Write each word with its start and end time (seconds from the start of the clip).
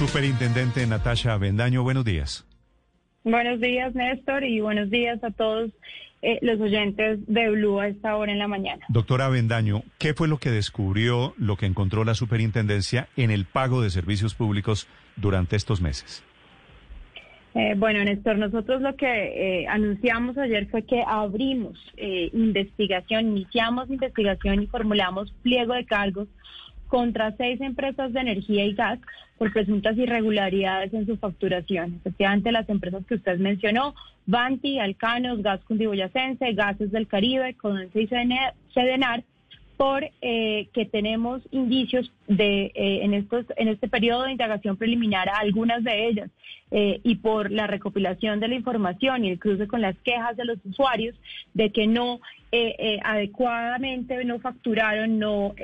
Superintendente 0.00 0.86
Natasha 0.86 1.36
Bendaño, 1.36 1.82
buenos 1.82 2.06
días. 2.06 2.46
Buenos 3.22 3.60
días, 3.60 3.94
Néstor, 3.94 4.44
y 4.44 4.58
buenos 4.60 4.88
días 4.88 5.22
a 5.22 5.30
todos 5.30 5.70
eh, 6.22 6.38
los 6.40 6.58
oyentes 6.58 7.18
de 7.26 7.50
Blue 7.50 7.80
a 7.80 7.88
esta 7.88 8.16
hora 8.16 8.32
en 8.32 8.38
la 8.38 8.48
mañana. 8.48 8.82
Doctora 8.88 9.28
Bendaño, 9.28 9.82
¿qué 9.98 10.14
fue 10.14 10.26
lo 10.26 10.38
que 10.38 10.48
descubrió, 10.48 11.34
lo 11.36 11.56
que 11.56 11.66
encontró 11.66 12.04
la 12.04 12.14
superintendencia 12.14 13.08
en 13.18 13.30
el 13.30 13.44
pago 13.44 13.82
de 13.82 13.90
servicios 13.90 14.34
públicos 14.34 14.88
durante 15.16 15.56
estos 15.56 15.82
meses? 15.82 16.24
Eh, 17.54 17.74
bueno, 17.76 18.02
Néstor, 18.02 18.38
nosotros 18.38 18.80
lo 18.80 18.96
que 18.96 19.04
eh, 19.04 19.66
anunciamos 19.68 20.38
ayer 20.38 20.66
fue 20.70 20.82
que 20.86 21.04
abrimos 21.06 21.78
investigación, 22.32 23.36
iniciamos 23.36 23.90
investigación 23.90 24.62
y 24.62 24.66
formulamos 24.66 25.30
pliego 25.42 25.74
de 25.74 25.84
cargos 25.84 26.26
contra 26.90 27.34
seis 27.36 27.60
empresas 27.60 28.12
de 28.12 28.20
energía 28.20 28.64
y 28.64 28.74
gas 28.74 28.98
por 29.38 29.52
presuntas 29.52 29.96
irregularidades 29.96 30.92
en 30.92 31.06
su 31.06 31.16
facturación. 31.16 31.94
Efectivamente, 32.00 32.52
las 32.52 32.68
empresas 32.68 33.06
que 33.06 33.14
usted 33.14 33.38
mencionó, 33.38 33.94
Banti, 34.26 34.78
Alcanos, 34.80 35.40
Gas 35.40 35.60
Cundiboyacense, 35.64 36.52
Gases 36.52 36.90
del 36.90 37.06
Caribe, 37.06 37.54
Codense 37.54 38.02
y 38.02 38.08
Sedenar, 38.74 39.24
por 39.76 40.04
eh, 40.20 40.68
que 40.74 40.84
tenemos 40.84 41.40
indicios 41.52 42.12
de 42.28 42.66
eh, 42.74 43.00
en 43.02 43.14
estos 43.14 43.46
en 43.56 43.68
este 43.68 43.88
periodo 43.88 44.24
de 44.24 44.32
indagación 44.32 44.76
preliminar 44.76 45.30
a 45.30 45.38
algunas 45.38 45.82
de 45.82 46.06
ellas 46.06 46.30
eh, 46.70 47.00
y 47.02 47.14
por 47.14 47.50
la 47.50 47.66
recopilación 47.66 48.40
de 48.40 48.48
la 48.48 48.56
información 48.56 49.24
y 49.24 49.30
el 49.30 49.38
cruce 49.38 49.66
con 49.66 49.80
las 49.80 49.96
quejas 50.00 50.36
de 50.36 50.44
los 50.44 50.58
usuarios 50.66 51.16
de 51.54 51.72
que 51.72 51.86
no 51.86 52.20
adecuadamente 53.02 54.22
no 54.26 54.38
facturaron, 54.40 55.18
no 55.18 55.54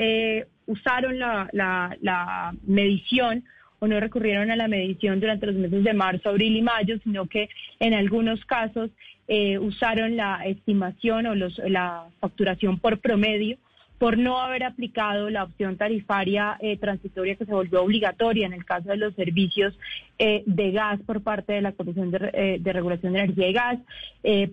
usaron 0.66 1.18
la, 1.18 1.48
la, 1.52 2.54
medición 2.66 3.44
o 3.78 3.86
no 3.86 4.00
recurrieron 4.00 4.50
a 4.50 4.56
la 4.56 4.68
medición 4.68 5.20
durante 5.20 5.46
los 5.46 5.56
meses 5.56 5.84
de 5.84 5.92
marzo, 5.92 6.30
abril 6.30 6.56
y 6.56 6.62
mayo, 6.62 6.98
sino 7.04 7.26
que 7.26 7.48
en 7.78 7.94
algunos 7.94 8.44
casos 8.46 8.90
eh, 9.28 9.58
usaron 9.58 10.16
la 10.16 10.46
estimación 10.46 11.26
o 11.26 11.34
la 11.34 12.06
facturación 12.20 12.78
por 12.78 12.98
promedio 13.00 13.58
por 13.98 14.18
no 14.18 14.38
haber 14.38 14.62
aplicado 14.62 15.30
la 15.30 15.44
opción 15.44 15.78
tarifaria 15.78 16.58
eh, 16.60 16.76
transitoria 16.76 17.34
que 17.34 17.46
se 17.46 17.52
volvió 17.52 17.82
obligatoria 17.82 18.46
en 18.46 18.52
el 18.52 18.64
caso 18.66 18.90
de 18.90 18.98
los 18.98 19.14
servicios 19.14 19.78
eh, 20.18 20.42
de 20.44 20.70
gas 20.70 21.00
por 21.06 21.22
parte 21.22 21.54
de 21.54 21.62
la 21.62 21.72
Comisión 21.72 22.10
de, 22.10 22.58
de 22.60 22.72
Regulación 22.72 23.14
de 23.14 23.20
Energía 23.20 23.48
y 23.48 23.52
Gas, 23.52 23.78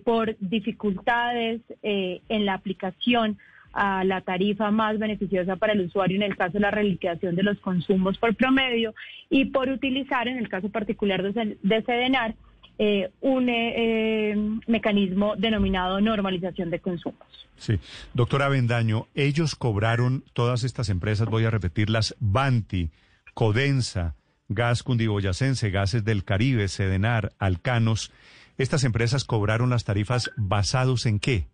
por 0.02 0.36
dificultades 0.40 1.60
en 1.82 2.46
la 2.46 2.54
aplicación 2.54 3.38
a 3.74 4.04
la 4.04 4.20
tarifa 4.20 4.70
más 4.70 4.98
beneficiosa 4.98 5.56
para 5.56 5.72
el 5.72 5.80
usuario 5.82 6.16
en 6.16 6.22
el 6.22 6.36
caso 6.36 6.54
de 6.54 6.60
la 6.60 6.70
reliquidación 6.70 7.34
de 7.34 7.42
los 7.42 7.58
consumos 7.58 8.16
por 8.18 8.34
promedio 8.36 8.94
y 9.28 9.46
por 9.46 9.68
utilizar 9.68 10.28
en 10.28 10.38
el 10.38 10.48
caso 10.48 10.68
particular 10.70 11.22
de, 11.22 11.58
de 11.60 11.82
Sedenar 11.82 12.34
eh, 12.78 13.10
un 13.20 13.48
eh, 13.48 14.34
mecanismo 14.66 15.36
denominado 15.36 16.00
normalización 16.00 16.70
de 16.70 16.80
consumos. 16.80 17.20
Sí, 17.56 17.78
doctora 18.14 18.48
Bendaño, 18.48 19.06
ellos 19.14 19.54
cobraron 19.54 20.24
todas 20.32 20.64
estas 20.64 20.88
empresas, 20.88 21.28
voy 21.28 21.44
a 21.44 21.50
repetirlas, 21.50 22.16
Banti, 22.18 22.90
Codensa, 23.32 24.16
Gas 24.48 24.82
Cundiboyacense, 24.82 25.70
Gases 25.70 26.04
del 26.04 26.24
Caribe, 26.24 26.66
Sedenar, 26.66 27.32
Alcanos. 27.38 28.12
¿Estas 28.58 28.82
empresas 28.82 29.24
cobraron 29.24 29.70
las 29.70 29.84
tarifas 29.84 30.30
basados 30.36 31.06
en 31.06 31.20
qué? 31.20 31.46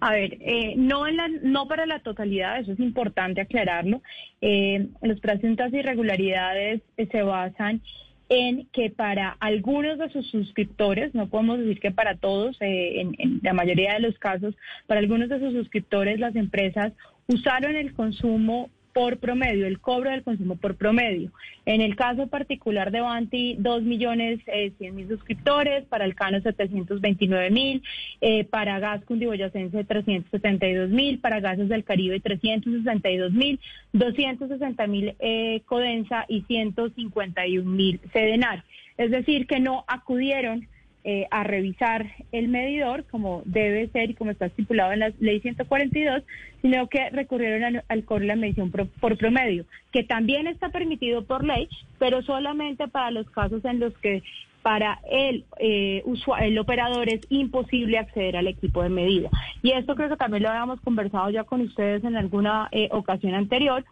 A 0.00 0.12
ver, 0.12 0.38
eh, 0.40 0.74
no, 0.76 1.06
en 1.06 1.16
la, 1.18 1.28
no 1.28 1.68
para 1.68 1.84
la 1.84 2.00
totalidad, 2.00 2.58
eso 2.58 2.72
es 2.72 2.80
importante 2.80 3.42
aclararlo. 3.42 4.02
Eh, 4.40 4.88
las 5.02 5.20
presuntas 5.20 5.72
irregularidades 5.74 6.80
eh, 6.96 7.08
se 7.12 7.22
basan 7.22 7.82
en 8.30 8.66
que 8.72 8.90
para 8.90 9.36
algunos 9.40 9.98
de 9.98 10.08
sus 10.10 10.26
suscriptores, 10.30 11.14
no 11.14 11.28
podemos 11.28 11.58
decir 11.58 11.80
que 11.80 11.90
para 11.90 12.16
todos, 12.16 12.56
eh, 12.60 13.00
en, 13.00 13.14
en, 13.18 13.40
la 13.42 13.52
mayoría 13.52 13.94
de 13.94 14.00
los 14.00 14.18
casos, 14.18 14.54
para 14.86 15.00
algunos 15.00 15.28
de 15.28 15.40
sus 15.40 15.52
suscriptores 15.52 16.18
las 16.18 16.34
empresas 16.34 16.92
usaron 17.26 17.76
el 17.76 17.92
consumo 17.92 18.70
por 18.92 19.18
promedio, 19.18 19.66
el 19.66 19.80
cobro 19.80 20.10
del 20.10 20.22
consumo 20.22 20.56
por 20.56 20.76
promedio. 20.76 21.30
En 21.66 21.80
el 21.80 21.96
caso 21.96 22.26
particular 22.26 22.90
de 22.90 23.00
Banti, 23.00 23.56
2 23.58 23.82
millones 23.82 24.40
eh, 24.46 24.72
mil 24.92 25.08
suscriptores, 25.08 25.84
para 25.84 26.04
el 26.04 26.14
Cano 26.14 26.40
729 26.40 27.50
mil, 27.50 27.82
eh, 28.20 28.44
para 28.44 28.78
Gas 28.78 29.04
Cundiboyacense 29.04 29.84
372 29.84 30.90
mil, 30.90 31.18
para 31.20 31.40
Gases 31.40 31.68
del 31.68 31.84
Caribe 31.84 32.20
362 32.20 33.32
mil, 33.32 33.60
260 33.92 34.86
mil 34.86 35.14
eh, 35.18 35.62
Codensa 35.66 36.24
y 36.28 36.42
151 36.42 37.70
mil 37.70 38.00
Sedenar. 38.12 38.64
Es 38.96 39.10
decir, 39.10 39.46
que 39.46 39.60
no 39.60 39.84
acudieron 39.86 40.66
eh, 41.02 41.26
a 41.30 41.44
revisar 41.44 42.06
el 42.30 42.48
medidor 42.48 43.04
como 43.10 43.42
debe 43.46 43.88
ser 43.88 44.10
y 44.10 44.14
como 44.14 44.32
está 44.32 44.46
estipulado 44.46 44.92
en 44.92 45.00
la 45.00 45.12
ley 45.18 45.40
142, 45.40 46.22
sino 46.60 46.88
que 46.88 47.08
recurrieron 47.10 47.82
al 47.88 48.04
de 48.06 48.26
la 48.26 48.36
medición 48.36 48.70
por, 48.70 49.16
promedio, 49.16 49.64
que 49.92 50.04
también 50.04 50.46
está 50.46 50.68
permitido 50.68 51.24
por 51.24 51.44
ley, 51.44 51.68
pero 51.98 52.22
solamente 52.22 52.86
para 52.88 53.10
los 53.10 53.30
casos 53.30 53.64
en 53.64 53.80
los 53.80 53.96
que 53.98 54.22
para 54.62 55.00
el, 55.10 55.44
eh, 55.58 56.04
el 56.40 56.58
operador 56.58 57.08
es 57.08 57.20
imposible 57.30 57.96
acceder 57.98 58.36
al 58.36 58.46
equipo 58.46 58.82
de 58.82 58.90
medida. 58.90 59.30
Y 59.62 59.72
esto 59.72 59.94
creo 59.94 60.10
que 60.10 60.16
también 60.16 60.42
lo 60.42 60.50
habíamos 60.50 60.80
conversado 60.82 61.30
ya 61.30 61.44
con 61.44 61.62
ustedes 61.62 62.04
en 62.04 62.16
alguna 62.16 62.68
eh, 62.72 62.88
ocasión 62.92 63.34
anterior. 63.34 63.84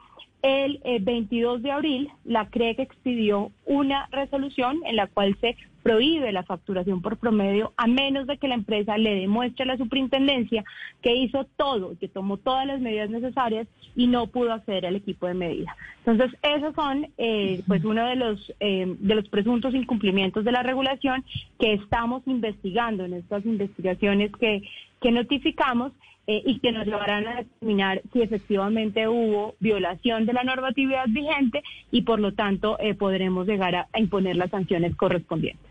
El 0.42 0.80
22 1.00 1.62
de 1.62 1.72
abril, 1.72 2.10
la 2.24 2.48
CREC 2.48 2.78
expidió 2.78 3.50
una 3.64 4.08
resolución 4.12 4.80
en 4.86 4.96
la 4.96 5.08
cual 5.08 5.36
se 5.40 5.56
prohíbe 5.82 6.32
la 6.32 6.42
facturación 6.42 7.00
por 7.00 7.16
promedio 7.16 7.72
a 7.78 7.86
menos 7.86 8.26
de 8.26 8.36
que 8.36 8.46
la 8.46 8.56
empresa 8.56 8.98
le 8.98 9.14
demuestre 9.14 9.62
a 9.62 9.66
la 9.66 9.78
superintendencia 9.78 10.62
que 11.00 11.14
hizo 11.14 11.46
todo, 11.56 11.96
que 11.98 12.08
tomó 12.08 12.36
todas 12.36 12.66
las 12.66 12.80
medidas 12.80 13.08
necesarias 13.08 13.66
y 13.96 14.06
no 14.06 14.26
pudo 14.26 14.52
acceder 14.52 14.84
al 14.84 14.96
equipo 14.96 15.26
de 15.26 15.32
medida. 15.32 15.74
Entonces, 16.04 16.38
esos 16.42 16.74
son 16.74 17.08
eh, 17.16 17.62
pues 17.66 17.84
uno 17.84 18.04
de 18.06 18.16
los 18.16 18.52
eh, 18.60 18.96
de 18.98 19.14
los 19.14 19.28
presuntos 19.30 19.74
incumplimientos 19.74 20.44
de 20.44 20.52
la 20.52 20.62
regulación 20.62 21.24
que 21.58 21.72
estamos 21.72 22.22
investigando 22.26 23.06
en 23.06 23.14
estas 23.14 23.46
investigaciones 23.46 24.30
que, 24.38 24.62
que 25.00 25.10
notificamos 25.10 25.92
eh, 26.28 26.42
y 26.46 26.60
que 26.60 26.70
nos 26.70 26.86
llevarán 26.86 27.26
a 27.26 27.36
determinar 27.36 28.02
si 28.12 28.22
efectivamente 28.22 29.08
hubo 29.08 29.56
violación 29.58 30.26
de 30.26 30.32
la 30.32 30.44
normatividad 30.44 31.06
vigente 31.08 31.64
y 31.90 32.02
por 32.02 32.20
lo 32.20 32.32
tanto 32.34 32.78
podremos 32.98 33.48
llegar 33.48 33.74
a 33.74 33.88
imponer 33.98 34.36
las 34.36 34.50
sanciones 34.50 34.94
correspondientes. 34.94 35.67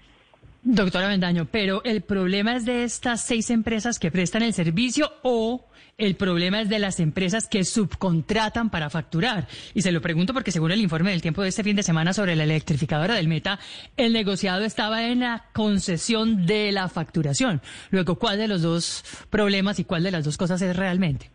Doctora 0.69 1.07
Vendaño, 1.07 1.47
pero 1.49 1.81
¿el 1.85 2.01
problema 2.01 2.57
es 2.57 2.65
de 2.65 2.83
estas 2.83 3.21
seis 3.21 3.51
empresas 3.51 3.99
que 3.99 4.11
prestan 4.11 4.43
el 4.43 4.51
servicio 4.51 5.13
o 5.23 5.65
el 5.97 6.17
problema 6.17 6.59
es 6.59 6.67
de 6.67 6.77
las 6.77 6.99
empresas 6.99 7.47
que 7.47 7.63
subcontratan 7.63 8.69
para 8.69 8.89
facturar? 8.89 9.47
Y 9.73 9.81
se 9.81 9.93
lo 9.93 10.01
pregunto 10.01 10.33
porque 10.33 10.51
según 10.51 10.73
el 10.73 10.81
informe 10.81 11.11
del 11.11 11.21
tiempo 11.21 11.41
de 11.41 11.47
este 11.47 11.63
fin 11.63 11.77
de 11.77 11.83
semana 11.83 12.11
sobre 12.11 12.35
la 12.35 12.43
electrificadora 12.43 13.15
del 13.15 13.29
Meta, 13.29 13.59
el 13.95 14.11
negociado 14.11 14.65
estaba 14.65 15.07
en 15.07 15.21
la 15.21 15.45
concesión 15.53 16.45
de 16.45 16.73
la 16.73 16.89
facturación. 16.89 17.61
Luego, 17.89 18.15
¿cuál 18.15 18.37
de 18.37 18.49
los 18.49 18.61
dos 18.61 19.05
problemas 19.29 19.79
y 19.79 19.85
cuál 19.85 20.03
de 20.03 20.11
las 20.11 20.25
dos 20.25 20.35
cosas 20.35 20.61
es 20.61 20.75
realmente? 20.75 21.31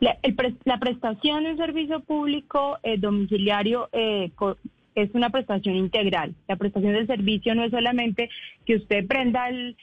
La, 0.00 0.78
prestación 0.80 1.44
de 1.44 1.56
servicio 1.56 2.00
público 2.00 2.78
eh, 2.82 2.98
domiciliario 2.98 3.88
eh, 3.92 4.32
es 5.02 5.14
una 5.14 5.30
prestación 5.30 5.76
integral. 5.76 6.34
La 6.46 6.56
prestación 6.56 6.92
del 6.92 7.06
servicio 7.06 7.54
no 7.54 7.64
es 7.64 7.70
solamente 7.70 8.30
que 8.64 8.76
usted 8.76 9.06
prenda 9.06 9.48
el, 9.48 9.76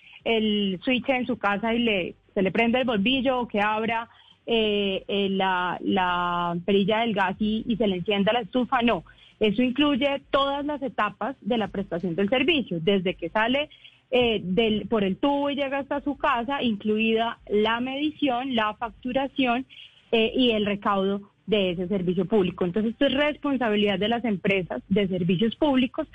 switch 0.83 1.09
en 1.09 1.27
su 1.27 1.37
casa 1.37 1.73
y 1.73 1.79
le, 1.79 2.15
se 2.33 2.41
le 2.41 2.51
prenda 2.51 2.79
el 2.79 2.85
bolbillo 2.85 3.39
o 3.39 3.47
que 3.47 3.61
abra 3.61 4.09
eh, 4.45 5.03
eh, 5.07 5.29
la, 5.29 6.57
perilla 6.65 6.99
del 6.99 7.13
gas 7.13 7.35
y, 7.39 7.75
se 7.77 7.87
le 7.87 7.97
encienda 7.97 8.33
la 8.33 8.41
estufa, 8.41 8.81
no. 8.81 9.03
Eso 9.39 9.61
incluye 9.61 10.21
todas 10.31 10.65
las 10.65 10.81
etapas 10.81 11.35
de 11.41 11.57
la 11.57 11.67
prestación 11.67 12.15
del 12.15 12.29
servicio, 12.29 12.79
desde 12.81 13.15
que 13.15 13.29
sale 13.29 13.69
eh, 14.11 14.39
del, 14.43 14.87
por 14.87 15.03
el 15.03 15.17
tubo 15.17 15.49
y 15.49 15.55
llega 15.55 15.79
hasta 15.79 16.01
su 16.01 16.17
casa, 16.17 16.63
incluida 16.63 17.39
la 17.49 17.79
medición, 17.79 18.55
la 18.55 18.73
facturación 18.75 19.65
y 20.11 20.51
el 20.51 20.65
recaudo 20.65 21.34
de 21.47 21.71
ese 21.71 21.87
servicio 21.87 22.25
público. 22.25 22.65
Entonces, 22.65 22.93
esto 22.93 23.05
es 23.05 23.13
responsabilidad 23.13 23.99
de 23.99 24.09
las 24.09 24.25
empresas 24.25 24.81
de 24.89 25.07
servicios 25.07 25.55
públicos 25.55 26.07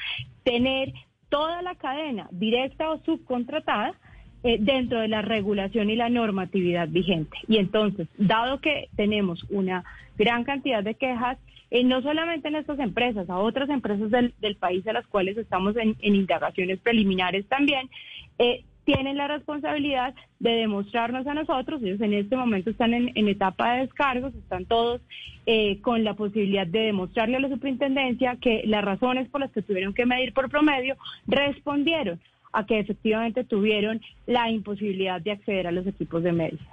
tener 0.45 0.93
toda 1.29 1.63
la 1.63 1.75
cadena, 1.77 2.29
directa 2.31 2.91
o 2.91 2.99
subcontratada, 3.05 3.95
eh, 4.43 4.57
dentro 4.59 5.01
de 5.01 5.09
la 5.09 5.21
regulación 5.21 5.91
y 5.91 5.97
la 5.97 6.09
normatividad 6.09 6.89
vigente. 6.89 7.37
Y 7.47 7.59
entonces, 7.59 8.09
dado 8.17 8.59
que 8.61 8.89
tenemos 8.97 9.45
una 9.51 9.85
gran 10.17 10.45
cantidad 10.45 10.83
de 10.83 10.95
quejas, 10.95 11.37
eh, 11.71 11.85
no 11.85 12.01
solamente 12.01 12.49
en 12.49 12.55
estas 12.57 12.79
empresas, 12.79 13.29
a 13.29 13.39
otras 13.39 13.69
empresas 13.69 14.11
del, 14.11 14.57
país 14.57 14.87
a 14.87 14.95
las 14.95 15.07
cuales 15.07 15.37
estamos 15.37 15.77
en, 15.77 15.95
indagaciones 16.01 16.79
preliminares 16.81 17.47
también, 17.49 17.91
eh, 18.39 18.65
tienen 18.93 19.17
la 19.17 19.29
responsabilidad 19.29 20.15
de 20.41 20.51
demostrarnos 20.51 21.25
a 21.27 21.35
nosotros, 21.35 21.81
ellos 21.83 22.01
en 22.01 22.13
este 22.13 22.37
momento 22.37 22.71
están 22.71 22.93
en, 22.93 23.29
etapa 23.29 23.75
de 23.75 23.81
descargos, 23.83 24.35
están 24.35 24.65
todos 24.65 25.01
eh, 25.47 25.81
con 25.81 26.03
la 26.03 26.15
posibilidad 26.15 26.67
de 26.67 26.81
demostrarle 26.81 27.37
a 27.37 27.41
la 27.41 27.49
superintendencia 27.49 28.37
que 28.41 28.63
las 28.67 28.85
razones 28.85 29.29
por 29.29 29.43
las 29.43 29.53
que 29.53 29.63
tuvieron 29.63 29.95
que 29.95 30.07
medir 30.07 30.33
por 30.33 30.51
promedio 30.51 30.97
respondieron 31.29 32.19
a 32.53 32.67
que 32.67 32.81
efectivamente 32.81 33.45
tuvieron 33.45 34.01
la 34.27 34.51
imposibilidad 34.51 35.21
de 35.21 35.33
acceder 35.33 35.69
a 35.69 35.73
los 35.73 35.87
equipos 35.87 36.25
de 36.25 36.33
medida. 36.33 36.67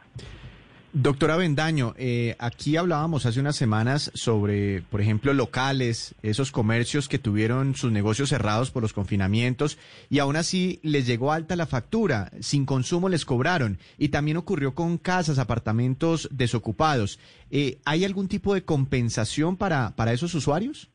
Doctora 0.93 1.35
Bendaño, 1.35 1.93
eh, 1.97 2.35
aquí 2.39 2.77
hablábamos 2.77 3.25
hace 3.25 3.41
unas 3.41 3.57
semanas 3.57 4.09
sobre, 4.13 4.81
por 4.83 5.01
ejemplo, 5.01 5.33
locales, 5.33 6.15
esos 6.23 6.51
comercios 6.51 7.09
que 7.09 7.19
tuvieron 7.19 7.75
sus 7.75 7.91
negocios 7.91 8.29
cerrados 8.29 8.71
por 8.71 8.83
los 8.83 8.93
confinamientos 8.93 9.77
y 10.09 10.19
aún 10.19 10.37
así 10.37 10.79
les 10.83 11.05
llegó 11.05 11.33
alta 11.33 11.57
la 11.57 11.67
factura, 11.67 12.31
sin 12.39 12.65
consumo 12.65 13.09
les 13.09 13.25
cobraron 13.25 13.79
y 13.97 14.09
también 14.09 14.37
ocurrió 14.37 14.75
con 14.75 14.97
casas, 14.97 15.39
apartamentos 15.39 16.29
desocupados. 16.31 17.19
Eh, 17.51 17.79
¿Hay 17.83 18.05
algún 18.05 18.29
tipo 18.29 18.53
de 18.53 18.63
compensación 18.63 19.57
para, 19.57 19.93
para 19.95 20.13
esos 20.13 20.33
usuarios? 20.35 20.89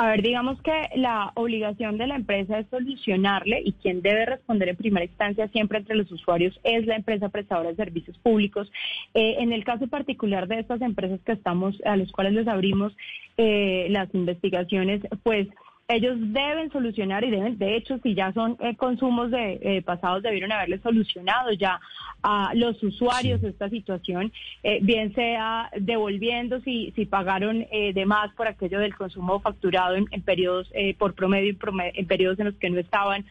A 0.00 0.06
ver, 0.06 0.22
digamos 0.22 0.62
que 0.62 0.90
la 0.94 1.32
obligación 1.34 1.98
de 1.98 2.06
la 2.06 2.14
empresa 2.14 2.60
es 2.60 2.68
solucionarle 2.68 3.62
y 3.64 3.72
quien 3.72 4.00
debe 4.00 4.26
responder 4.26 4.68
en 4.68 4.76
primera 4.76 5.04
instancia 5.04 5.48
siempre 5.48 5.78
entre 5.78 5.96
los 5.96 6.08
usuarios 6.12 6.56
es 6.62 6.86
la 6.86 6.94
empresa 6.94 7.30
prestadora 7.30 7.70
de 7.70 7.74
servicios 7.74 8.16
públicos. 8.18 8.70
Eh, 9.14 9.38
en 9.40 9.52
el 9.52 9.64
caso 9.64 9.88
particular 9.88 10.46
de 10.46 10.60
estas 10.60 10.82
empresas 10.82 11.18
que 11.26 11.32
estamos, 11.32 11.82
a 11.84 11.96
las 11.96 12.12
cuales 12.12 12.34
les 12.34 12.46
abrimos 12.46 12.96
eh, 13.38 13.88
las 13.90 14.14
investigaciones, 14.14 15.02
pues 15.24 15.48
ellos 15.90 16.16
deben 16.20 16.70
solucionar 16.70 17.24
y 17.24 17.30
deben, 17.30 17.56
de 17.56 17.74
hecho, 17.74 17.98
si 18.02 18.14
ya 18.14 18.30
son 18.34 18.58
eh, 18.60 18.76
consumos 18.76 19.30
de 19.30 19.58
eh, 19.62 19.82
pasados, 19.82 20.22
debieron 20.22 20.52
haberle 20.52 20.78
solucionado 20.80 21.50
ya 21.52 21.80
a 22.22 22.52
los 22.54 22.82
usuarios 22.82 23.42
esta 23.42 23.70
situación, 23.70 24.30
eh, 24.62 24.80
bien 24.82 25.14
sea 25.14 25.70
devolviendo 25.80 26.60
si, 26.60 26.92
si 26.94 27.06
pagaron 27.06 27.66
de 27.70 28.04
más 28.06 28.30
por 28.34 28.48
aquello 28.48 28.80
del 28.80 28.94
consumo 28.96 29.40
facturado 29.40 29.94
en, 29.94 30.06
periodos 30.22 30.70
por 30.98 31.14
promedio, 31.14 31.56
en 31.94 32.06
periodos 32.06 32.38
en 32.40 32.46
los 32.46 32.56
que 32.56 32.70
no 32.70 32.78
estaban 32.78 33.24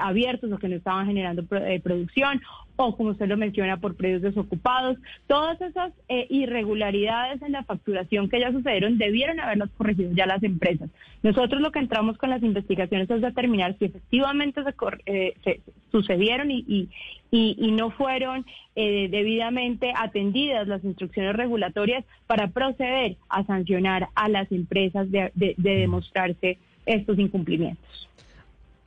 abiertos 0.00 0.52
o 0.52 0.58
que 0.58 0.68
no 0.68 0.76
estaban 0.76 1.06
generando 1.06 1.44
producción 1.82 2.42
o 2.84 2.96
como 2.96 3.10
usted 3.10 3.28
lo 3.28 3.36
menciona, 3.36 3.78
por 3.78 3.96
predios 3.96 4.22
desocupados. 4.22 4.98
Todas 5.26 5.60
esas 5.60 5.92
eh, 6.08 6.26
irregularidades 6.30 7.42
en 7.42 7.52
la 7.52 7.64
facturación 7.64 8.28
que 8.28 8.40
ya 8.40 8.52
sucedieron 8.52 8.98
debieron 8.98 9.40
haberlas 9.40 9.70
corregido 9.76 10.10
ya 10.12 10.26
las 10.26 10.42
empresas. 10.42 10.90
Nosotros 11.22 11.60
lo 11.60 11.70
que 11.72 11.78
entramos 11.78 12.18
con 12.18 12.30
las 12.30 12.42
investigaciones 12.42 13.08
es 13.10 13.20
determinar 13.20 13.76
si 13.78 13.86
efectivamente 13.86 14.62
se, 14.62 14.74
eh, 15.06 15.60
sucedieron 15.90 16.50
y, 16.50 16.88
y, 17.30 17.72
no 17.72 17.90
fueron 17.90 18.44
eh, 18.76 19.08
debidamente 19.10 19.92
atendidas 19.96 20.68
las 20.68 20.84
instrucciones 20.84 21.34
regulatorias 21.34 22.04
para 22.26 22.48
proceder 22.48 23.16
a 23.28 23.44
sancionar 23.44 24.08
a 24.14 24.28
las 24.28 24.50
empresas 24.52 25.10
de, 25.10 25.30
de 25.34 25.54
demostrarse 25.56 26.58
estos 26.84 27.18
incumplimientos. 27.18 28.08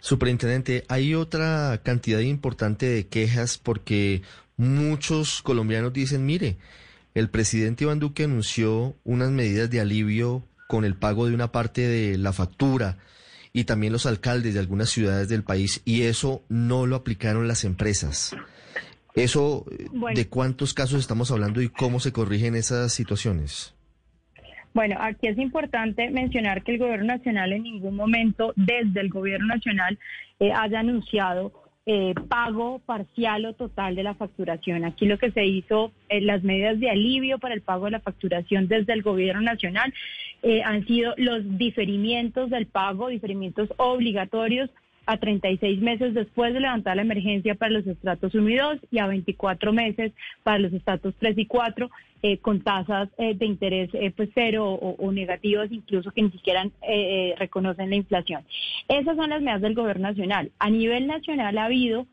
Superintendente, 0.05 0.85
hay 0.87 1.15
otra 1.15 1.81
cantidad 1.81 2.19
importante 2.19 2.85
de 2.85 3.07
quejas 3.07 3.57
porque 3.57 4.21
muchos 4.55 5.41
colombianos 5.41 5.93
dicen, 5.93 6.27
mire, 6.27 6.57
el 7.15 7.31
presidente 7.31 7.85
Iván 7.85 7.97
Duque 7.97 8.25
anunció 8.25 8.95
unas 9.03 9.31
medidas 9.31 9.71
de 9.71 9.81
alivio 9.81 10.47
con 10.67 10.85
el 10.85 10.95
pago 10.95 11.25
de 11.25 11.33
una 11.33 11.51
parte 11.51 11.87
de 11.87 12.19
la 12.19 12.33
factura 12.33 12.99
y 13.51 13.63
también 13.63 13.93
los 13.93 14.05
alcaldes 14.05 14.53
de 14.53 14.59
algunas 14.59 14.91
ciudades 14.91 15.27
del 15.27 15.43
país 15.43 15.81
y 15.85 16.03
eso 16.03 16.43
no 16.49 16.85
lo 16.85 16.97
aplicaron 16.97 17.47
las 17.47 17.63
empresas. 17.63 18.35
Eso, 19.15 19.65
¿de 20.13 20.27
cuántos 20.27 20.75
casos 20.75 20.99
estamos 20.99 21.31
hablando 21.31 21.63
y 21.63 21.69
cómo 21.69 21.99
se 21.99 22.11
corrigen 22.11 22.53
esas 22.53 22.93
situaciones? 22.93 23.74
Bueno, 24.75 24.97
aquí 24.99 25.27
es 25.27 25.37
importante 25.37 26.09
mencionar 26.09 26.61
que 26.61 26.73
el 26.73 26.79
Gobierno 26.79 27.05
Nacional 27.05 27.53
en 27.53 27.63
ningún 27.63 27.95
momento, 27.95 28.51
desde 28.57 28.99
el 28.99 29.07
Gobierno 29.07 29.47
Nacional, 29.47 29.97
eh, 30.41 30.51
haya 30.51 30.81
anunciado 30.81 31.53
eh, 31.85 32.13
pago 32.27 32.79
parcial 32.79 33.45
o 33.45 33.53
total 33.53 33.95
de 33.95 34.03
la 34.03 34.15
facturación. 34.15 34.83
Aquí 34.83 35.05
lo 35.05 35.17
que 35.17 35.31
se 35.31 35.45
hizo, 35.45 35.93
eh, 36.09 36.19
las 36.19 36.43
medidas 36.43 36.77
de 36.81 36.89
alivio 36.89 37.39
para 37.39 37.53
el 37.53 37.61
pago 37.61 37.85
de 37.85 37.91
la 37.91 38.01
facturación 38.01 38.67
desde 38.67 38.91
el 38.91 39.01
Gobierno 39.01 39.41
Nacional 39.41 39.93
han 40.63 40.85
sido 40.85 41.15
los 41.17 41.57
diferimientos 41.57 42.51
del 42.51 42.67
pago, 42.67 43.07
diferimientos 43.07 43.67
obligatorios 43.77 44.69
a 45.05 45.17
36 45.17 45.81
meses 45.81 46.13
después 46.13 46.53
de 46.53 46.59
levantar 46.59 46.95
la 46.95 47.03
emergencia 47.03 47.55
para 47.55 47.71
los 47.71 47.87
estratos 47.87 48.33
1 48.33 48.49
y 48.49 48.55
2 48.55 48.77
y 48.91 48.99
a 48.99 49.07
24 49.07 49.73
meses 49.73 50.11
para 50.43 50.59
los 50.59 50.73
estratos 50.73 51.13
3 51.19 51.37
y 51.37 51.45
4 51.45 51.89
eh, 52.23 52.39
con 52.39 52.61
tasas 52.61 53.09
eh, 53.19 53.35
de 53.35 53.45
interés 53.45 53.89
eh, 53.93 54.11
pues 54.15 54.29
cero 54.33 54.67
o, 54.67 55.11
negativas 55.11 55.71
incluso 55.71 56.09
que 56.11 56.23
ni 56.23 56.31
siquiera 56.31 56.67
reconocen 57.37 57.91
la 57.91 57.97
inflación. 57.97 58.43
Esas 58.87 59.15
son 59.15 59.29
las 59.29 59.41
medidas 59.41 59.61
del 59.61 59.75
gobierno 59.75 60.07
nacional. 60.09 60.51
A 60.57 60.69
nivel 60.69 61.05
nacional 61.05 61.57
ha 61.57 61.65
habido 61.65 62.07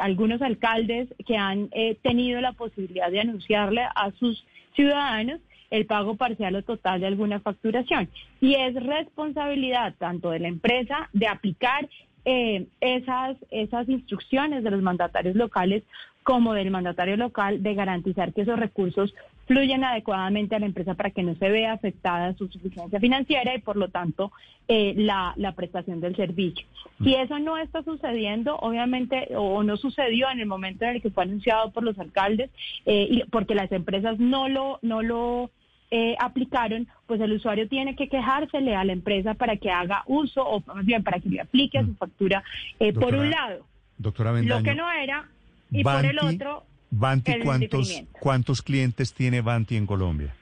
algunos 0.00 0.40
alcaldes 0.40 1.08
que 1.26 1.36
han 1.36 1.70
tenido 2.02 2.40
la 2.40 2.52
posibilidad 2.52 3.10
de 3.10 3.20
anunciarle 3.20 3.82
a 3.82 4.10
sus 4.18 4.44
ciudadanos 4.74 5.40
el 5.70 5.86
pago 5.86 6.16
parcial 6.16 6.56
o 6.56 6.62
total 6.62 7.00
de 7.00 7.06
alguna 7.06 7.40
facturación. 7.40 8.08
Y 8.40 8.54
es 8.54 8.74
responsabilidad 8.74 9.94
tanto 9.98 10.30
de 10.30 10.40
la 10.40 10.48
empresa 10.48 11.08
de 11.12 11.28
aplicar 11.28 11.88
eh, 12.24 12.66
esas, 12.80 13.36
esas 13.50 13.88
instrucciones 13.88 14.62
de 14.64 14.70
los 14.70 14.82
mandatarios 14.82 15.36
locales 15.36 15.82
como 16.22 16.52
del 16.52 16.70
mandatario 16.70 17.16
local 17.16 17.62
de 17.62 17.74
garantizar 17.74 18.32
que 18.32 18.42
esos 18.42 18.58
recursos 18.58 19.14
fluyen 19.46 19.82
adecuadamente 19.82 20.54
a 20.54 20.60
la 20.60 20.66
empresa 20.66 20.94
para 20.94 21.10
que 21.10 21.24
no 21.24 21.34
se 21.34 21.50
vea 21.50 21.72
afectada 21.72 22.34
su 22.34 22.46
suficiencia 22.46 23.00
financiera 23.00 23.52
y 23.52 23.60
por 23.60 23.76
lo 23.76 23.88
tanto 23.88 24.30
eh, 24.68 24.94
la, 24.96 25.32
la, 25.36 25.56
prestación 25.56 26.00
del 26.00 26.14
servicio. 26.14 26.64
Si 27.02 27.16
eso 27.16 27.40
no 27.40 27.58
está 27.58 27.82
sucediendo, 27.82 28.56
obviamente, 28.58 29.28
o 29.34 29.64
no 29.64 29.76
sucedió 29.76 30.30
en 30.30 30.38
el 30.38 30.46
momento 30.46 30.84
en 30.84 30.96
el 30.96 31.02
que 31.02 31.10
fue 31.10 31.24
anunciado 31.24 31.72
por 31.72 31.82
los 31.82 31.98
alcaldes, 31.98 32.50
eh, 32.86 33.08
y 33.10 33.24
porque 33.24 33.56
las 33.56 33.72
empresas 33.72 34.20
no 34.20 34.48
lo, 34.48 34.78
no 34.82 35.02
lo 35.02 35.50
eh, 35.92 36.14
aplicaron, 36.20 36.86
pues 37.06 37.20
el 37.20 37.32
usuario 37.32 37.68
tiene 37.68 37.96
que 37.96 38.08
quejársele 38.08 38.76
a 38.76 38.84
la 38.84 38.92
empresa 38.92 39.34
para 39.34 39.56
que 39.56 39.72
haga 39.72 40.04
uso 40.06 40.40
o 40.46 40.62
más 40.72 40.84
bien 40.84 41.02
para 41.02 41.18
que 41.18 41.28
le 41.28 41.40
aplique 41.40 41.78
a 41.78 41.82
su 41.82 41.90
mm. 41.90 41.96
factura 41.96 42.44
eh, 42.78 42.92
por 42.92 43.12
un 43.16 43.28
lado. 43.28 43.66
Doctora 43.98 44.30
Lo 44.40 44.62
que 44.62 44.74
no 44.76 44.88
era 44.92 45.28
y 45.70 45.82
por 45.82 46.04
el 46.04 46.18
otro. 46.20 46.64
Banti, 46.92 47.40
¿cuántos, 47.40 48.04
¿cuántos 48.12 48.62
clientes 48.62 49.12
tiene 49.14 49.40
Banti 49.40 49.76
en 49.76 49.86
Colombia? 49.86 50.34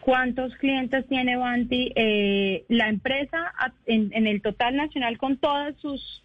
¿Cuántos 0.00 0.54
clientes 0.56 1.06
tiene 1.08 1.36
Banti? 1.36 1.92
Eh, 1.96 2.64
la 2.68 2.88
empresa 2.88 3.52
en, 3.86 4.26
el 4.26 4.42
total 4.42 4.76
nacional 4.76 5.18
con 5.18 5.38
todas 5.38 5.74
sus 5.78 6.22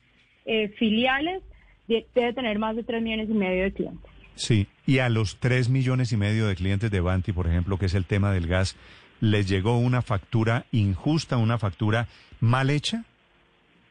filiales 0.77 1.41
debe 1.87 2.33
tener 2.33 2.57
más 2.59 2.75
de 2.75 2.83
3 2.83 3.01
millones 3.01 3.29
y 3.29 3.33
medio 3.33 3.63
de 3.63 3.73
clientes. 3.73 4.16
Sí, 4.37 4.67
y 4.85 4.99
a 4.99 5.09
los 5.09 5.37
tres 5.39 5.67
millones 5.67 6.11
y 6.11 6.17
medio 6.17 6.47
de 6.47 6.55
clientes 6.55 6.91
de 6.91 7.01
Banti, 7.01 7.31
por 7.31 7.47
ejemplo, 7.47 7.77
que 7.77 7.87
es 7.87 7.95
el 7.95 8.05
tema 8.05 8.31
del 8.31 8.47
gas, 8.47 8.77
¿les 9.19 9.49
llegó 9.49 9.79
una 9.79 10.03
factura 10.03 10.65
injusta, 10.71 11.37
una 11.37 11.57
factura 11.57 12.07
mal 12.39 12.69
hecha? 12.69 13.03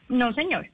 No, 0.09 0.33
señor. 0.35 0.69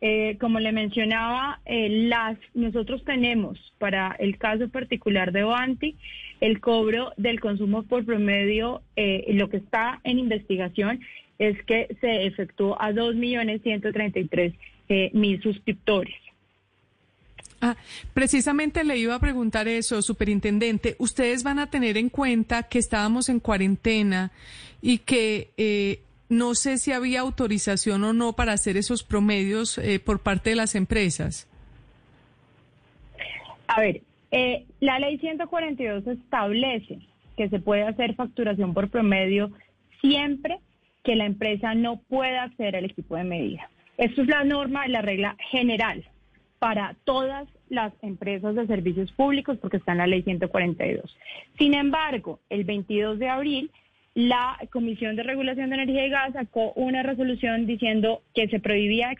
Eh, 0.00 0.38
como 0.40 0.58
le 0.58 0.72
mencionaba, 0.72 1.60
eh, 1.66 2.06
las 2.08 2.38
nosotros 2.54 3.04
tenemos 3.04 3.58
para 3.78 4.16
el 4.18 4.38
caso 4.38 4.68
particular 4.68 5.32
de 5.32 5.44
Banti 5.44 5.96
el 6.40 6.60
cobro 6.60 7.12
del 7.18 7.40
consumo 7.40 7.82
por 7.82 8.04
promedio, 8.04 8.82
eh, 8.96 9.26
lo 9.34 9.48
que 9.50 9.58
está 9.58 10.00
en 10.04 10.18
investigación 10.18 11.00
es 11.38 11.62
que 11.64 11.94
se 12.00 12.26
efectuó 12.26 12.80
a 12.80 12.92
dos 12.92 13.14
millones 13.14 13.60
ciento 13.62 13.92
treinta 13.92 14.18
y 14.18 14.24
tres 14.24 14.54
mil 15.12 15.40
suscriptores. 15.42 16.14
Ah, 17.66 17.76
precisamente 18.12 18.84
le 18.84 18.98
iba 18.98 19.14
a 19.14 19.18
preguntar 19.18 19.68
eso, 19.68 20.02
superintendente. 20.02 20.96
Ustedes 20.98 21.42
van 21.42 21.58
a 21.58 21.70
tener 21.70 21.96
en 21.96 22.10
cuenta 22.10 22.64
que 22.64 22.78
estábamos 22.78 23.30
en 23.30 23.40
cuarentena 23.40 24.32
y 24.82 24.98
que 24.98 25.48
eh, 25.56 26.00
no 26.28 26.54
sé 26.54 26.76
si 26.76 26.92
había 26.92 27.20
autorización 27.20 28.04
o 28.04 28.12
no 28.12 28.34
para 28.34 28.52
hacer 28.52 28.76
esos 28.76 29.02
promedios 29.02 29.78
eh, 29.78 29.98
por 29.98 30.22
parte 30.22 30.50
de 30.50 30.56
las 30.56 30.74
empresas. 30.74 31.48
A 33.66 33.80
ver, 33.80 34.02
eh, 34.30 34.66
la 34.80 34.98
ley 34.98 35.16
142 35.16 36.06
establece 36.06 36.98
que 37.34 37.48
se 37.48 37.60
puede 37.60 37.84
hacer 37.84 38.14
facturación 38.14 38.74
por 38.74 38.90
promedio 38.90 39.52
siempre 40.02 40.58
que 41.02 41.16
la 41.16 41.24
empresa 41.24 41.74
no 41.74 41.96
pueda 41.96 42.42
acceder 42.42 42.76
al 42.76 42.84
equipo 42.84 43.16
de 43.16 43.24
medida. 43.24 43.70
Esto 43.96 44.20
es 44.20 44.28
la 44.28 44.44
norma, 44.44 44.86
la 44.86 45.00
regla 45.00 45.34
general 45.50 46.04
para 46.64 46.96
todas 47.04 47.46
las 47.68 47.92
empresas 48.00 48.54
de 48.54 48.66
servicios 48.66 49.12
públicos 49.12 49.58
porque 49.60 49.76
está 49.76 49.92
en 49.92 49.98
la 49.98 50.06
ley 50.06 50.22
142. 50.22 51.14
Sin 51.58 51.74
embargo, 51.74 52.40
el 52.48 52.64
22 52.64 53.18
de 53.18 53.28
abril 53.28 53.70
la 54.14 54.56
Comisión 54.72 55.14
de 55.14 55.24
Regulación 55.24 55.68
de 55.68 55.74
Energía 55.74 56.06
y 56.06 56.08
Gas 56.08 56.32
sacó 56.32 56.72
una 56.72 57.02
resolución 57.02 57.66
diciendo 57.66 58.22
que 58.34 58.48
se 58.48 58.60
prohibía 58.60 59.12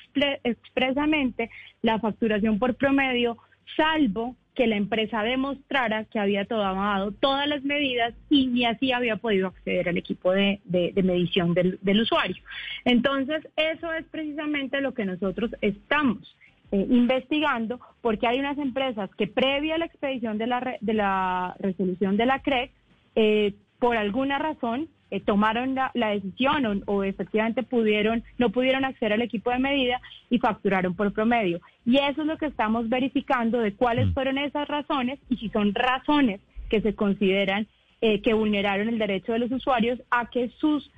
expresamente 0.43 1.51
la 1.83 1.99
facturación 1.99 2.59
por 2.59 2.77
promedio, 2.77 3.37
salvo 3.77 4.37
que 4.55 4.67
la 4.67 4.77
empresa 4.77 5.23
demostrara 5.23 6.07
que 6.07 6.19
había 6.19 6.47
tomado 6.47 7.13
todas 7.13 7.47
las 7.47 7.63
medidas 7.63 8.15
y 8.31 8.47
ni 8.47 8.65
así 8.65 8.91
había 8.93 9.17
podido 9.17 9.49
acceder 9.49 9.91
al 9.91 9.99
equipo 9.99 10.33
de, 10.33 10.63
medición 10.95 11.53
del, 11.53 12.01
usuario. 12.01 12.43
Entonces, 12.87 13.47
eso 13.57 13.93
es 13.93 14.07
precisamente 14.07 14.81
lo 14.81 14.95
que 14.95 15.05
nosotros 15.05 15.51
estamos 15.61 16.35
eh, 16.73 16.87
investigando, 16.91 17.81
porque 18.01 18.27
hay 18.27 18.39
unas 18.39 18.59
empresas 18.59 19.11
que 19.17 19.27
previa 19.27 19.77
a 19.77 19.79
la 19.79 19.87
expedición 19.87 20.39
de 20.39 20.47
la, 20.47 20.77
de 20.81 20.95
la 20.95 21.57
resolución 21.59 22.17
de 22.17 22.27
la 22.27 22.41
CREC, 22.41 22.71
eh, 23.17 23.55
por 23.79 23.97
alguna 23.97 24.39
razón 24.39 24.89
eh, 25.11 25.21
tomaron 25.21 25.77
la, 25.77 26.09
decisión 26.11 26.83
o, 26.87 27.05
efectivamente 27.05 27.63
pudieron, 27.63 28.25
no 28.39 28.51
pudieron 28.51 28.85
acceder 28.85 29.13
al 29.13 29.23
equipo 29.23 29.51
de 29.51 29.61
medida 29.61 30.01
y 30.29 30.39
facturaron 30.39 30.97
por 30.97 31.13
promedio. 31.13 31.61
Y 31.85 31.99
eso 31.99 32.23
es 32.23 32.27
lo 32.27 32.37
que 32.37 32.47
estamos 32.47 32.89
verificando 32.89 33.61
de 33.61 33.75
cuáles 33.75 34.09
mm. 34.09 34.13
fueron 34.15 34.39
esas 34.39 34.67
razones 34.67 35.21
y 35.29 35.37
si 35.37 35.51
son 35.51 35.73
razones 35.75 36.41
que 36.69 36.81
se 36.81 36.97
consideran 36.97 37.69
eh, 38.01 38.23
que 38.23 38.35
vulneraron 38.35 38.89
el 38.89 38.99
derecho 38.99 39.33
de 39.33 39.39
los 39.39 39.53
usuarios 39.53 40.01
a 40.11 40.31
que 40.31 40.49
sus 40.59 40.91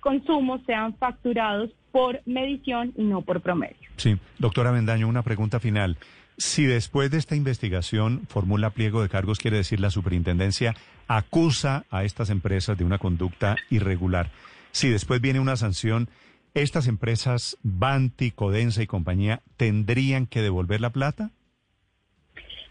consumos 0.00 0.60
sean 0.66 0.94
facturados 0.96 1.70
por 1.92 2.22
medición 2.26 2.92
y 2.96 3.04
no 3.04 3.22
por 3.22 3.40
promedio. 3.40 3.76
Sí, 3.96 4.18
doctora 4.38 4.72
Bendaño, 4.72 5.06
una 5.06 5.22
pregunta 5.22 5.60
final. 5.60 5.98
Si 6.38 6.64
después 6.64 7.10
de 7.10 7.18
esta 7.18 7.36
investigación 7.36 8.22
formula 8.26 8.70
pliego 8.70 9.02
de 9.02 9.08
cargos, 9.08 9.38
quiere 9.38 9.58
decir 9.58 9.78
la 9.78 9.90
superintendencia 9.90 10.74
acusa 11.06 11.84
a 11.90 12.04
estas 12.04 12.30
empresas 12.30 12.76
de 12.78 12.84
una 12.84 12.98
conducta 12.98 13.56
irregular. 13.70 14.30
Si 14.72 14.88
después 14.88 15.20
viene 15.20 15.40
una 15.40 15.56
sanción, 15.56 16.08
¿estas 16.54 16.88
empresas, 16.88 17.58
Banti, 17.62 18.30
Codensa 18.30 18.82
y 18.82 18.86
compañía, 18.86 19.42
tendrían 19.58 20.26
que 20.26 20.40
devolver 20.40 20.80
la 20.80 20.90
plata? 20.90 21.30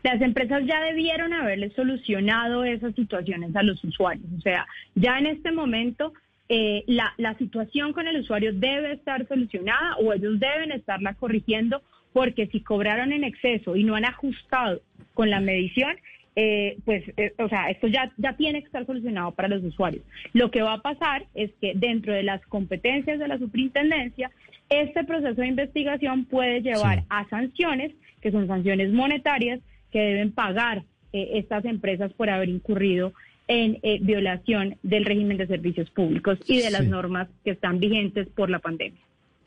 Las 0.04 0.20
empresas 0.22 0.64
ya 0.66 0.82
debieron 0.82 1.32
haberle 1.32 1.70
solucionado 1.76 2.64
esas 2.64 2.96
situaciones 2.96 3.56
a 3.56 3.62
los 3.62 3.84
usuarios. 3.84 4.26
O 4.36 4.42
sea, 4.42 4.66
ya 4.96 5.20
en 5.20 5.28
este 5.28 5.52
momento 5.52 6.14
eh, 6.54 6.84
la, 6.86 7.14
la 7.16 7.38
situación 7.38 7.94
con 7.94 8.10
el 8.10 8.20
usuario 8.20 8.52
debe 8.52 8.92
estar 8.92 9.26
solucionada 9.26 9.96
o 9.96 10.12
ellos 10.12 10.38
deben 10.38 10.74
estarla 10.74 11.14
corrigiendo 11.14 11.82
porque 12.12 12.48
si 12.48 12.60
cobraron 12.60 13.14
en 13.14 13.24
exceso 13.24 13.78
y 13.78 13.86
no 13.86 13.96
han 13.96 14.04
ajustado 14.04 14.82
con 15.14 15.30
la 15.30 15.40
medición, 15.40 15.96
eh, 16.36 16.76
pues, 16.84 17.06
eh, 17.16 17.34
o 17.38 17.48
sea, 17.48 17.70
esto 17.70 17.88
ya, 17.88 18.12
ya 18.18 18.34
tiene 18.34 18.60
que 18.60 18.66
estar 18.66 18.86
solucionado 18.86 19.32
para 19.32 19.48
los 19.48 19.64
usuarios. 19.64 20.04
Lo 20.34 20.52
que 20.52 20.62
va 20.62 20.74
a 20.74 20.82
pasar 20.82 21.26
es 21.36 21.52
que 21.62 21.72
dentro 21.74 22.12
de 22.12 22.24
las 22.24 22.46
competencias 22.48 23.18
de 23.18 23.30
la 23.30 23.38
superintendencia, 23.38 24.30
este 24.70 25.06
proceso 25.06 25.40
de 25.40 25.48
investigación 25.48 26.26
puede 26.26 26.62
llevar 26.62 27.06
a 27.08 27.30
sanciones, 27.30 27.94
que 28.20 28.32
son 28.32 28.48
sanciones 28.48 28.92
monetarias, 28.92 29.62
que 29.90 30.00
deben 30.00 30.34
pagar 30.34 30.84
eh, 31.14 31.32
estas 31.36 31.64
empresas 31.64 32.12
por 32.12 32.30
haber 32.30 32.50
incurrido 32.50 33.14
en 33.48 33.80
violación 34.06 34.78
del 34.84 35.06
régimen 35.06 35.38
de 35.38 35.48
servicios 35.48 35.90
públicos 35.90 36.40
y 36.48 36.62
de 36.62 36.72
las 36.72 36.86
normas 36.86 37.28
que 37.44 37.52
están 37.52 37.80
vigentes 37.80 38.28
por 38.30 38.50
la 38.50 38.60
pandemia. 38.60 39.02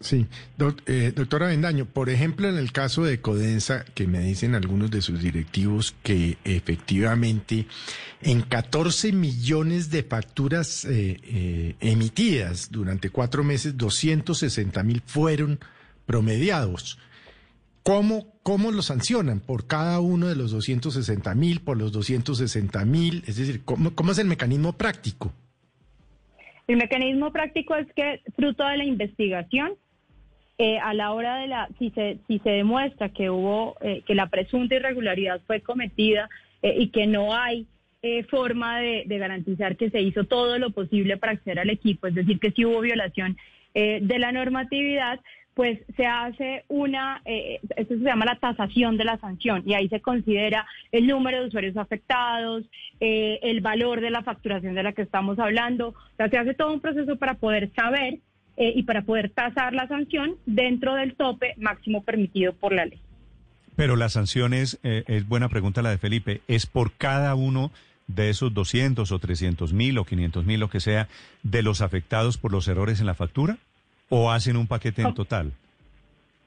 Sí, 0.05 0.27
eh, 0.87 1.13
doctora 1.17 1.47
Bendaño, 1.47 1.87
por 1.87 2.11
ejemplo, 2.11 2.47
en 2.49 2.59
el 2.59 2.73
caso 2.73 3.05
de 3.05 3.21
Codensa, 3.21 3.87
que 3.95 4.07
me 4.07 4.21
dicen 4.21 4.55
algunos 4.55 4.91
de 4.91 5.01
sus 5.01 5.23
directivos 5.23 5.95
que 6.03 6.37
efectivamente 6.45 7.67
en 8.21 8.43
14 8.43 9.13
millones 9.13 9.91
de 9.91 10.03
facturas 10.03 10.85
eh, 10.85 11.21
eh, 11.23 11.77
emitidas 11.81 12.71
durante 12.71 13.09
cuatro 13.09 13.45
meses, 13.45 13.79
260 13.79 14.83
mil 14.83 15.03
fueron 15.07 15.59
promediados. 16.05 16.99
¿Cómo, 17.85 18.33
¿Cómo 18.43 18.73
lo 18.73 18.83
sancionan? 18.83 19.41
¿Por 19.41 19.67
cada 19.67 20.01
uno 20.01 20.27
de 20.27 20.35
los 20.35 20.51
260 20.53 21.35
mil, 21.35 21.61
por 21.61 21.77
los 21.77 21.93
260 21.93 22.85
mil? 22.87 23.23
Es 23.27 23.37
decir, 23.37 23.63
¿cómo, 23.65 23.95
¿cómo 23.95 24.13
es 24.13 24.19
el 24.19 24.27
mecanismo 24.27 24.73
práctico? 24.73 25.33
El 26.67 26.79
mecanismo 26.79 27.31
práctico 27.31 27.77
es 27.77 27.87
que, 27.95 28.23
fruto 28.37 28.67
de 28.67 28.79
la 28.79 28.85
investigación, 28.85 29.75
eh, 30.57 30.79
a 30.79 30.95
la 30.95 31.13
hora 31.13 31.39
de 31.39 31.49
la, 31.49 31.69
si 31.79 31.91
se, 31.91 32.19
si 32.29 32.39
se 32.39 32.51
demuestra 32.51 33.09
que 33.09 33.29
hubo, 33.29 33.77
eh, 33.81 34.03
que 34.07 34.15
la 34.15 34.29
presunta 34.29 34.77
irregularidad 34.77 35.43
fue 35.47 35.61
cometida 35.61 36.31
eh, 36.63 36.77
y 36.79 36.89
que 36.89 37.07
no 37.07 37.35
hay 37.35 37.67
forma 38.29 38.81
de, 38.81 39.07
garantizar 39.09 39.79
que 39.79 39.89
se 39.89 40.03
hizo 40.03 40.25
todo 40.25 40.59
lo 40.59 40.73
posible 40.73 41.17
para 41.17 41.33
acceder 41.33 41.59
al 41.59 41.71
equipo, 41.71 42.07
es 42.07 42.15
decir, 42.15 42.39
que 42.39 42.51
si 42.51 42.67
hubo 42.67 42.83
violación 42.83 43.39
de 43.73 44.19
la 44.19 44.31
normatividad, 44.31 45.21
pues 45.55 45.81
se 45.97 46.07
hace 46.07 46.65
una, 46.69 47.23
esto 47.25 47.95
se 47.95 48.05
llama 48.05 48.25
la 48.25 48.39
tasación 48.39 48.97
de 48.97 49.05
la 49.05 49.19
sanción 49.19 49.63
y 49.65 49.75
ahí 49.75 49.89
se 49.89 50.01
considera 50.01 50.67
el 50.91 51.07
número 51.07 51.41
de 51.41 51.47
usuarios 51.47 51.77
afectados, 51.77 52.65
el 53.01 53.61
valor 53.61 54.01
de 54.01 54.11
la 54.11 54.23
facturación 54.23 54.75
de 54.75 54.83
la 54.83 54.93
que 54.93 55.03
estamos 55.03 55.39
hablando, 55.39 55.89
o 55.89 56.17
sea, 56.17 56.29
se 56.29 56.39
hace 56.39 56.55
todo 56.55 56.73
un 56.73 56.81
proceso 56.81 57.17
para 57.17 57.35
poder 57.35 57.71
saber 57.75 58.19
eh, 58.57 58.73
y 58.77 58.85
para 58.85 59.03
poder 59.03 59.31
tasar 59.31 59.73
la 59.73 59.89
sanción 59.89 60.37
dentro 60.47 60.95
del 60.95 61.17
tope 61.17 61.55
máximo 61.57 62.05
permitido 62.05 62.53
por 62.53 62.73
la 62.73 62.87
ley. 62.87 63.01
Pero 63.75 63.97
la 63.97 64.09
sanción 64.09 64.55
es, 64.55 64.79
eh, 64.85 65.03
es 65.09 65.27
buena 65.27 65.49
pregunta 65.49 65.83
la 65.83 65.91
de 65.91 65.99
Felipe, 65.99 66.41
¿es 66.47 66.67
por 66.67 66.93
cada 66.93 67.35
uno 67.35 67.73
de 68.07 68.31
esos 68.31 68.55
200 68.55 69.11
o 69.11 69.19
300 69.19 69.73
mil 69.73 69.99
o 69.99 70.05
500 70.05 70.45
mil, 70.45 70.61
lo 70.61 70.71
que 70.71 70.79
sea, 70.79 71.09
de 71.43 71.63
los 71.63 71.81
afectados 71.81 72.39
por 72.39 72.53
los 72.53 72.69
errores 72.69 73.01
en 73.01 73.07
la 73.07 73.15
factura? 73.15 73.59
¿O 74.09 74.31
hacen 74.31 74.57
un 74.57 74.67
paquete 74.67 75.03
en 75.03 75.15
total? 75.15 75.53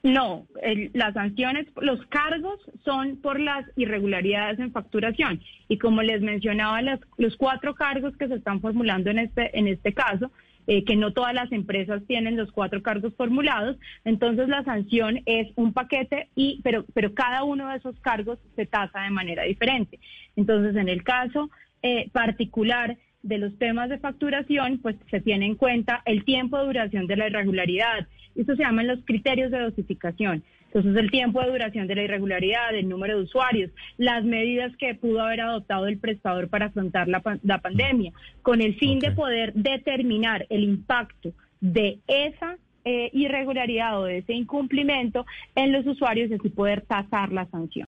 No, 0.02 0.46
las 0.92 1.14
sanciones, 1.14 1.66
los 1.80 2.04
cargos 2.06 2.60
son 2.84 3.16
por 3.16 3.40
las 3.40 3.66
irregularidades 3.76 4.58
en 4.60 4.72
facturación. 4.72 5.40
Y 5.68 5.78
como 5.78 6.02
les 6.02 6.22
mencionaba, 6.22 6.80
los 7.16 7.36
cuatro 7.36 7.74
cargos 7.74 8.16
que 8.16 8.28
se 8.28 8.34
están 8.34 8.60
formulando 8.60 9.10
en 9.10 9.18
este, 9.18 9.58
en 9.58 9.66
este 9.66 9.92
caso 9.92 10.30
eh, 10.68 10.84
que 10.84 10.96
no 10.96 11.14
todas 11.14 11.34
las 11.34 11.50
empresas 11.50 12.02
tienen 12.06 12.36
los 12.36 12.52
cuatro 12.52 12.82
cargos 12.82 13.14
formulados, 13.16 13.78
entonces 14.04 14.48
la 14.48 14.62
sanción 14.64 15.20
es 15.24 15.48
un 15.56 15.72
paquete 15.72 16.28
y 16.34 16.60
pero 16.62 16.84
pero 16.92 17.14
cada 17.14 17.42
uno 17.42 17.70
de 17.70 17.78
esos 17.78 17.98
cargos 18.00 18.38
se 18.54 18.66
tasa 18.66 19.00
de 19.00 19.08
manera 19.10 19.44
diferente. 19.44 19.98
Entonces, 20.36 20.76
en 20.76 20.90
el 20.90 21.02
caso 21.04 21.50
eh, 21.82 22.10
particular 22.12 22.98
de 23.22 23.38
los 23.38 23.56
temas 23.58 23.88
de 23.88 23.98
facturación, 23.98 24.78
pues 24.78 24.96
se 25.10 25.20
tiene 25.20 25.46
en 25.46 25.54
cuenta 25.54 26.02
el 26.04 26.24
tiempo 26.24 26.58
de 26.58 26.66
duración 26.66 27.06
de 27.06 27.16
la 27.16 27.26
irregularidad. 27.28 28.06
Eso 28.34 28.54
se 28.54 28.62
llaman 28.62 28.86
los 28.86 29.04
criterios 29.04 29.50
de 29.50 29.60
dosificación. 29.60 30.44
Entonces, 30.66 30.96
el 30.96 31.10
tiempo 31.10 31.40
de 31.40 31.50
duración 31.50 31.86
de 31.86 31.94
la 31.94 32.02
irregularidad, 32.02 32.74
el 32.74 32.88
número 32.88 33.16
de 33.16 33.24
usuarios, 33.24 33.70
las 33.96 34.22
medidas 34.24 34.76
que 34.76 34.94
pudo 34.94 35.22
haber 35.22 35.40
adoptado 35.40 35.86
el 35.86 35.98
prestador 35.98 36.48
para 36.48 36.66
afrontar 36.66 37.08
la, 37.08 37.58
pandemia, 37.58 38.12
con 38.42 38.60
el 38.60 38.76
fin 38.76 38.98
de 38.98 39.12
poder 39.12 39.54
determinar 39.54 40.46
el 40.50 40.64
impacto 40.64 41.32
de 41.60 41.98
esa 42.06 42.58
eh, 42.84 43.10
irregularidad 43.12 43.98
o 43.98 44.04
de 44.04 44.18
ese 44.18 44.34
incumplimiento 44.34 45.24
en 45.54 45.72
los 45.72 45.86
usuarios 45.86 46.30
y 46.30 46.34
así 46.34 46.50
poder 46.50 46.82
tasar 46.82 47.32
la 47.32 47.46
sanción. 47.46 47.68